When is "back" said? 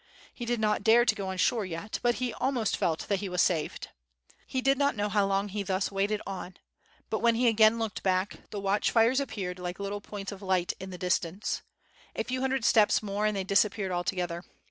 8.01-8.49